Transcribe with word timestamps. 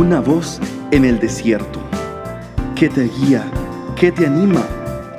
Una 0.00 0.18
voz 0.18 0.58
en 0.92 1.04
el 1.04 1.20
desierto 1.20 1.78
que 2.74 2.88
te 2.88 3.02
guía, 3.02 3.44
que 3.96 4.10
te 4.10 4.26
anima, 4.26 4.66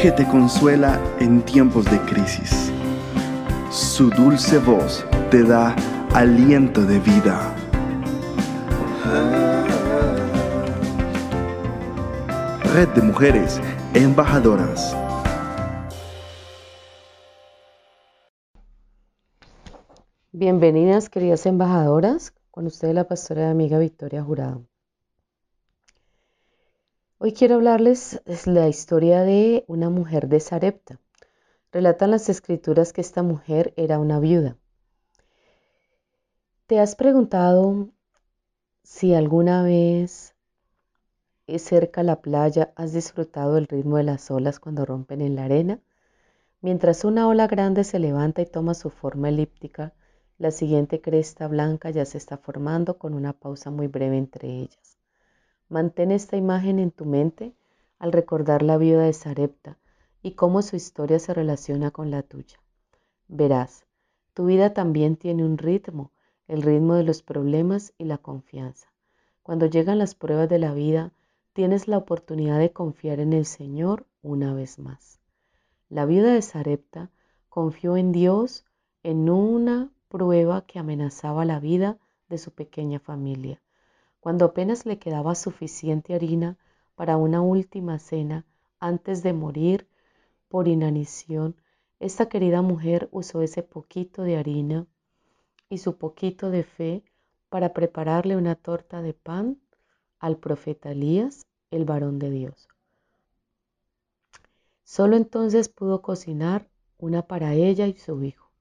que 0.00 0.10
te 0.10 0.26
consuela 0.26 0.98
en 1.20 1.42
tiempos 1.42 1.84
de 1.84 2.00
crisis. 2.06 2.72
Su 3.70 4.08
dulce 4.08 4.56
voz 4.56 5.04
te 5.30 5.42
da 5.42 5.76
aliento 6.14 6.86
de 6.86 6.98
vida. 7.00 7.54
Red 12.72 12.88
de 12.94 13.02
Mujeres 13.02 13.60
Embajadoras. 13.92 14.96
Bienvenidas, 20.32 21.10
queridas 21.10 21.44
embajadoras, 21.44 22.32
con 22.52 22.66
ustedes 22.66 22.94
la 22.94 23.08
pastora 23.08 23.48
y 23.48 23.50
amiga 23.50 23.78
Victoria 23.78 24.22
Jurado. 24.22 24.71
Hoy 27.24 27.34
quiero 27.34 27.54
hablarles 27.54 28.20
la 28.46 28.66
historia 28.66 29.22
de 29.22 29.64
una 29.68 29.90
mujer 29.90 30.26
de 30.26 30.40
Sarepta. 30.40 30.98
Relatan 31.70 32.10
las 32.10 32.28
escrituras 32.28 32.92
que 32.92 33.00
esta 33.00 33.22
mujer 33.22 33.72
era 33.76 34.00
una 34.00 34.18
viuda. 34.18 34.56
¿Te 36.66 36.80
has 36.80 36.96
preguntado 36.96 37.90
si 38.82 39.14
alguna 39.14 39.62
vez 39.62 40.34
cerca 41.58 42.00
a 42.00 42.04
la 42.04 42.20
playa 42.22 42.72
has 42.74 42.92
disfrutado 42.92 43.56
el 43.56 43.68
ritmo 43.68 43.98
de 43.98 44.02
las 44.02 44.28
olas 44.32 44.58
cuando 44.58 44.84
rompen 44.84 45.20
en 45.20 45.36
la 45.36 45.44
arena? 45.44 45.78
Mientras 46.60 47.04
una 47.04 47.28
ola 47.28 47.46
grande 47.46 47.84
se 47.84 48.00
levanta 48.00 48.42
y 48.42 48.46
toma 48.46 48.74
su 48.74 48.90
forma 48.90 49.28
elíptica, 49.28 49.94
la 50.38 50.50
siguiente 50.50 51.00
cresta 51.00 51.46
blanca 51.46 51.88
ya 51.90 52.04
se 52.04 52.18
está 52.18 52.36
formando 52.36 52.98
con 52.98 53.14
una 53.14 53.32
pausa 53.32 53.70
muy 53.70 53.86
breve 53.86 54.18
entre 54.18 54.48
ellas. 54.48 55.01
Mantén 55.72 56.10
esta 56.10 56.36
imagen 56.36 56.78
en 56.78 56.90
tu 56.90 57.06
mente 57.06 57.54
al 57.98 58.12
recordar 58.12 58.62
la 58.62 58.76
vida 58.76 59.04
de 59.04 59.14
Sarepta 59.14 59.78
y 60.22 60.32
cómo 60.32 60.60
su 60.60 60.76
historia 60.76 61.18
se 61.18 61.32
relaciona 61.32 61.90
con 61.90 62.10
la 62.10 62.22
tuya. 62.22 62.60
Verás, 63.26 63.86
tu 64.34 64.44
vida 64.44 64.74
también 64.74 65.16
tiene 65.16 65.46
un 65.46 65.56
ritmo, 65.56 66.10
el 66.46 66.60
ritmo 66.60 66.92
de 66.92 67.04
los 67.04 67.22
problemas 67.22 67.94
y 67.96 68.04
la 68.04 68.18
confianza. 68.18 68.92
Cuando 69.42 69.64
llegan 69.64 69.96
las 69.96 70.14
pruebas 70.14 70.50
de 70.50 70.58
la 70.58 70.74
vida, 70.74 71.14
tienes 71.54 71.88
la 71.88 71.96
oportunidad 71.96 72.58
de 72.58 72.74
confiar 72.74 73.18
en 73.18 73.32
el 73.32 73.46
Señor 73.46 74.04
una 74.20 74.52
vez 74.52 74.78
más. 74.78 75.20
La 75.88 76.04
vida 76.04 76.34
de 76.34 76.42
Sarepta 76.42 77.10
confió 77.48 77.96
en 77.96 78.12
Dios 78.12 78.66
en 79.02 79.30
una 79.30 79.90
prueba 80.10 80.66
que 80.66 80.78
amenazaba 80.78 81.46
la 81.46 81.60
vida 81.60 81.96
de 82.28 82.36
su 82.36 82.50
pequeña 82.50 82.98
familia. 82.98 83.61
Cuando 84.22 84.44
apenas 84.44 84.86
le 84.86 85.00
quedaba 85.00 85.34
suficiente 85.34 86.14
harina 86.14 86.56
para 86.94 87.16
una 87.16 87.42
última 87.42 87.98
cena 87.98 88.46
antes 88.78 89.24
de 89.24 89.32
morir 89.32 89.88
por 90.48 90.68
inanición, 90.68 91.56
esta 91.98 92.28
querida 92.28 92.62
mujer 92.62 93.08
usó 93.10 93.42
ese 93.42 93.64
poquito 93.64 94.22
de 94.22 94.36
harina 94.36 94.86
y 95.68 95.78
su 95.78 95.96
poquito 95.96 96.50
de 96.50 96.62
fe 96.62 97.02
para 97.48 97.72
prepararle 97.72 98.36
una 98.36 98.54
torta 98.54 99.02
de 99.02 99.12
pan 99.12 99.60
al 100.20 100.36
profeta 100.36 100.92
Elías, 100.92 101.44
el 101.72 101.84
varón 101.84 102.20
de 102.20 102.30
Dios. 102.30 102.68
Solo 104.84 105.16
entonces 105.16 105.68
pudo 105.68 106.00
cocinar 106.00 106.68
una 106.96 107.22
para 107.22 107.54
ella 107.54 107.88
y 107.88 107.94
su 107.98 108.22
hijo. 108.22 108.52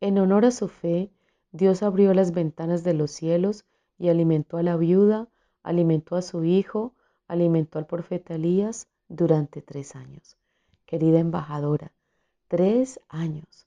En 0.00 0.18
honor 0.18 0.44
a 0.44 0.50
su 0.50 0.66
fe, 0.66 1.12
Dios 1.52 1.84
abrió 1.84 2.14
las 2.14 2.32
ventanas 2.32 2.82
de 2.82 2.94
los 2.94 3.12
cielos 3.12 3.64
y 3.98 4.08
alimentó 4.08 4.56
a 4.56 4.62
la 4.62 4.76
viuda, 4.76 5.28
alimentó 5.62 6.16
a 6.16 6.22
su 6.22 6.44
hijo, 6.44 6.94
alimentó 7.26 7.78
al 7.78 7.86
profeta 7.86 8.34
Elías 8.34 8.88
durante 9.08 9.60
tres 9.60 9.96
años. 9.96 10.36
Querida 10.86 11.18
embajadora, 11.18 11.92
tres 12.46 13.00
años. 13.08 13.66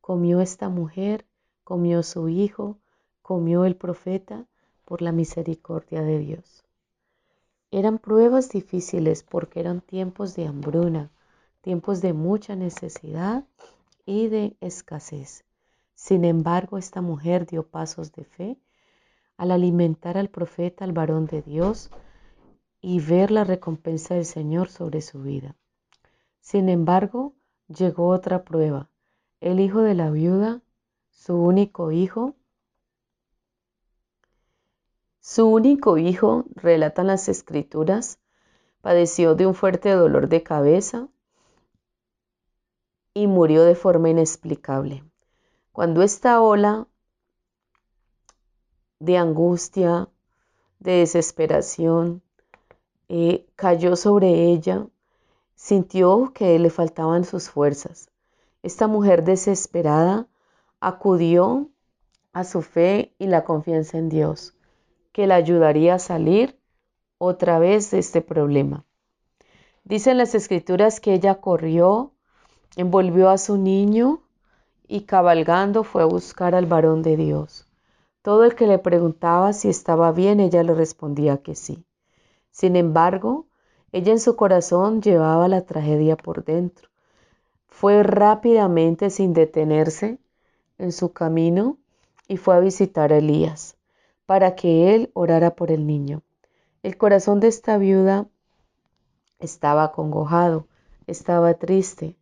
Comió 0.00 0.40
esta 0.40 0.68
mujer, 0.68 1.26
comió 1.62 2.02
su 2.02 2.28
hijo, 2.28 2.78
comió 3.22 3.64
el 3.64 3.76
profeta 3.76 4.46
por 4.84 5.02
la 5.02 5.12
misericordia 5.12 6.02
de 6.02 6.18
Dios. 6.18 6.64
Eran 7.70 7.98
pruebas 7.98 8.48
difíciles 8.48 9.22
porque 9.22 9.60
eran 9.60 9.80
tiempos 9.80 10.34
de 10.36 10.46
hambruna, 10.46 11.10
tiempos 11.60 12.00
de 12.00 12.12
mucha 12.12 12.54
necesidad 12.54 13.44
y 14.04 14.28
de 14.28 14.56
escasez. 14.60 15.44
Sin 15.94 16.24
embargo, 16.24 16.78
esta 16.78 17.00
mujer 17.00 17.46
dio 17.46 17.64
pasos 17.64 18.12
de 18.12 18.24
fe 18.24 18.56
al 19.36 19.50
alimentar 19.50 20.18
al 20.18 20.28
profeta, 20.28 20.84
al 20.84 20.92
varón 20.92 21.26
de 21.26 21.42
Dios, 21.42 21.90
y 22.80 23.00
ver 23.00 23.30
la 23.30 23.44
recompensa 23.44 24.14
del 24.14 24.24
Señor 24.24 24.68
sobre 24.68 25.00
su 25.00 25.22
vida. 25.22 25.56
Sin 26.40 26.68
embargo, 26.68 27.34
llegó 27.68 28.08
otra 28.08 28.44
prueba. 28.44 28.88
El 29.40 29.60
hijo 29.60 29.80
de 29.80 29.94
la 29.94 30.10
viuda, 30.10 30.62
su 31.10 31.36
único 31.36 31.90
hijo, 31.90 32.36
su 35.20 35.46
único 35.48 35.98
hijo, 35.98 36.44
relatan 36.54 37.08
las 37.08 37.28
escrituras, 37.28 38.20
padeció 38.80 39.34
de 39.34 39.46
un 39.46 39.54
fuerte 39.54 39.90
dolor 39.90 40.28
de 40.28 40.44
cabeza 40.44 41.08
y 43.12 43.26
murió 43.26 43.64
de 43.64 43.74
forma 43.74 44.10
inexplicable. 44.10 45.02
Cuando 45.72 46.02
esta 46.02 46.40
ola 46.40 46.86
de 48.98 49.16
angustia, 49.16 50.08
de 50.78 50.92
desesperación, 50.98 52.22
eh, 53.08 53.46
cayó 53.56 53.96
sobre 53.96 54.50
ella, 54.50 54.86
sintió 55.54 56.32
que 56.34 56.58
le 56.58 56.70
faltaban 56.70 57.24
sus 57.24 57.50
fuerzas. 57.50 58.10
Esta 58.62 58.88
mujer 58.88 59.24
desesperada 59.24 60.26
acudió 60.80 61.68
a 62.32 62.44
su 62.44 62.62
fe 62.62 63.14
y 63.18 63.26
la 63.26 63.44
confianza 63.44 63.98
en 63.98 64.08
Dios, 64.08 64.54
que 65.12 65.26
la 65.26 65.36
ayudaría 65.36 65.94
a 65.94 65.98
salir 65.98 66.58
otra 67.18 67.58
vez 67.58 67.90
de 67.90 67.98
este 67.98 68.20
problema. 68.20 68.84
Dicen 69.84 70.18
las 70.18 70.34
escrituras 70.34 71.00
que 71.00 71.14
ella 71.14 71.36
corrió, 71.36 72.12
envolvió 72.76 73.30
a 73.30 73.38
su 73.38 73.56
niño 73.56 74.20
y 74.88 75.02
cabalgando 75.02 75.84
fue 75.84 76.02
a 76.02 76.06
buscar 76.06 76.54
al 76.54 76.66
varón 76.66 77.02
de 77.02 77.16
Dios. 77.16 77.65
Todo 78.26 78.42
el 78.42 78.56
que 78.56 78.66
le 78.66 78.80
preguntaba 78.80 79.52
si 79.52 79.68
estaba 79.68 80.10
bien, 80.10 80.40
ella 80.40 80.64
le 80.64 80.74
respondía 80.74 81.44
que 81.44 81.54
sí. 81.54 81.86
Sin 82.50 82.74
embargo, 82.74 83.46
ella 83.92 84.10
en 84.10 84.18
su 84.18 84.34
corazón 84.34 85.00
llevaba 85.00 85.46
la 85.46 85.64
tragedia 85.64 86.16
por 86.16 86.44
dentro. 86.44 86.88
Fue 87.68 88.02
rápidamente, 88.02 89.10
sin 89.10 89.32
detenerse, 89.32 90.18
en 90.76 90.90
su 90.90 91.12
camino 91.12 91.78
y 92.26 92.36
fue 92.36 92.56
a 92.56 92.58
visitar 92.58 93.12
a 93.12 93.18
Elías 93.18 93.76
para 94.26 94.56
que 94.56 94.96
él 94.96 95.12
orara 95.14 95.54
por 95.54 95.70
el 95.70 95.86
niño. 95.86 96.24
El 96.82 96.96
corazón 96.96 97.38
de 97.38 97.46
esta 97.46 97.78
viuda 97.78 98.26
estaba 99.38 99.84
acongojado, 99.84 100.66
estaba 101.06 101.54
triste, 101.54 102.16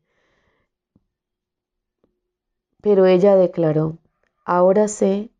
pero 2.82 3.06
ella 3.06 3.36
declaró, 3.36 3.96
ahora 4.44 4.86
sé 4.86 5.30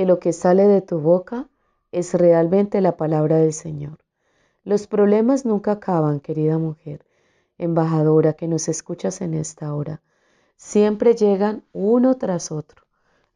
que 0.00 0.06
lo 0.06 0.18
que 0.18 0.32
sale 0.32 0.66
de 0.66 0.80
tu 0.80 0.98
boca 0.98 1.50
es 1.92 2.14
realmente 2.14 2.80
la 2.80 2.96
palabra 2.96 3.36
del 3.36 3.52
Señor. 3.52 3.98
Los 4.64 4.86
problemas 4.86 5.44
nunca 5.44 5.72
acaban, 5.72 6.20
querida 6.20 6.56
mujer, 6.56 7.04
embajadora 7.58 8.32
que 8.32 8.48
nos 8.48 8.70
escuchas 8.70 9.20
en 9.20 9.34
esta 9.34 9.74
hora. 9.74 10.00
Siempre 10.56 11.14
llegan 11.14 11.64
uno 11.74 12.16
tras 12.16 12.50
otro. 12.50 12.86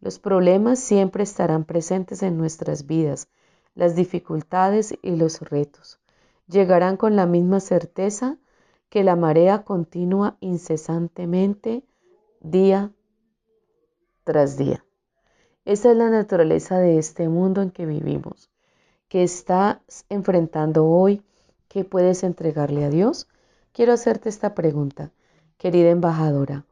Los 0.00 0.18
problemas 0.18 0.78
siempre 0.78 1.24
estarán 1.24 1.64
presentes 1.66 2.22
en 2.22 2.38
nuestras 2.38 2.86
vidas, 2.86 3.28
las 3.74 3.94
dificultades 3.94 4.98
y 5.02 5.16
los 5.16 5.42
retos. 5.42 6.00
Llegarán 6.46 6.96
con 6.96 7.14
la 7.14 7.26
misma 7.26 7.60
certeza 7.60 8.38
que 8.88 9.04
la 9.04 9.16
marea 9.16 9.64
continúa 9.64 10.38
incesantemente 10.40 11.84
día 12.40 12.90
tras 14.24 14.56
día. 14.56 14.82
Esa 15.64 15.90
es 15.90 15.96
la 15.96 16.10
naturaleza 16.10 16.78
de 16.78 16.98
este 16.98 17.28
mundo 17.28 17.62
en 17.62 17.70
que 17.70 17.86
vivimos. 17.86 18.50
¿Qué 19.08 19.22
estás 19.22 19.78
enfrentando 20.10 20.86
hoy? 20.86 21.22
¿Qué 21.68 21.84
puedes 21.84 22.22
entregarle 22.22 22.84
a 22.84 22.90
Dios? 22.90 23.28
Quiero 23.72 23.94
hacerte 23.94 24.28
esta 24.28 24.54
pregunta, 24.54 25.10
querida 25.56 25.90
embajadora. 25.90 26.66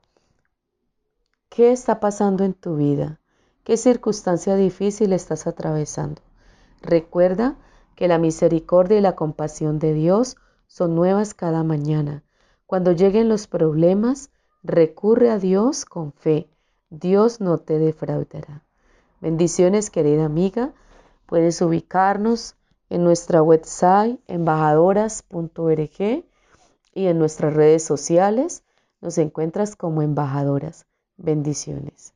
¿Qué 1.49 1.73
está 1.73 2.01
pasando 2.01 2.45
en 2.45 2.53
tu 2.53 2.77
vida? 2.77 3.19
¿Qué 3.65 3.77
circunstancia 3.77 4.57
difícil 4.57 5.13
estás 5.13 5.47
atravesando? 5.47 6.21
Recuerda 6.83 7.57
que 7.97 8.09
la 8.09 8.19
misericordia 8.19 8.99
y 8.99 9.01
la 9.01 9.17
compasión 9.17 9.79
de 9.79 9.95
Dios 9.95 10.37
son 10.67 10.95
nuevas 10.95 11.33
cada 11.33 11.63
mañana. 11.63 12.25
Cuando 12.67 12.93
lleguen 12.93 13.29
los 13.29 13.47
problemas, 13.47 14.31
recurre 14.63 15.31
a 15.31 15.39
Dios 15.39 15.85
con 15.85 16.13
fe 16.13 16.49
Dios 16.91 17.41
no 17.41 17.57
te 17.57 17.79
defraudará. 17.79 18.63
Bendiciones, 19.23 19.89
querida 19.89 20.25
amiga. 20.25 20.75
Puedes 21.27 21.63
ubicarnos 21.63 22.57
en 22.91 23.05
nuestra 23.05 23.41
website 23.41 24.19
embajadoras.org 24.27 26.25
y 26.93 27.07
en 27.07 27.19
nuestras 27.21 27.55
redes 27.55 27.85
sociales 27.85 28.65
nos 29.01 29.19
encuentras 29.19 29.77
como 29.77 30.03
embajadoras. 30.03 30.87
Bendiciones. 31.19 32.15